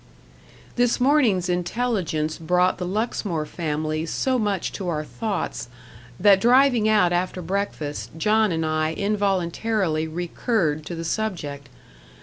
This 0.77 0.99
morning's 0.99 1.47
intelligence 1.47 2.39
brought 2.39 2.79
the 2.79 2.87
Luxmore 2.87 3.45
family 3.45 4.03
so 4.07 4.39
much 4.39 4.71
to 4.71 4.87
our 4.89 5.03
thoughts, 5.03 5.69
that 6.19 6.41
driving 6.41 6.89
out 6.89 7.13
after 7.13 7.39
breakfast, 7.39 8.09
John 8.17 8.51
and 8.51 8.65
I 8.65 8.93
involuntarily 8.93 10.07
recurred 10.07 10.87
to 10.87 10.95
the 10.95 11.05
subject. 11.05 11.69